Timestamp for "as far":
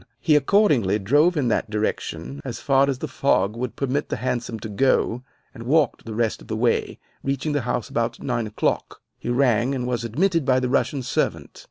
2.43-2.89